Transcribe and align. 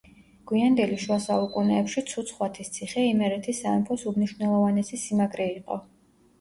გვიანდელი 0.51 0.95
შუა 1.03 1.17
საუკუნეებში 1.25 2.03
ცუცხვათის 2.13 2.73
ციხე 2.79 3.05
იმერეთის 3.11 3.63
სამეფოს 3.67 4.09
უმნიშვნელოვანესი 4.15 5.03
სიმაგრე 5.07 5.51
იყო. 5.57 5.83